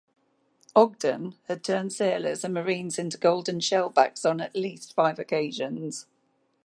"Ogden" 0.75 1.35
had 1.47 1.63
turned 1.63 1.93
sailors 1.93 2.43
and 2.43 2.55
Marines 2.55 2.97
into 2.97 3.19
Golden 3.19 3.59
Shellbacks 3.59 4.27
on 4.27 4.41
at 4.41 4.55
least 4.55 4.95
five 4.95 5.19
occasions. 5.19 6.07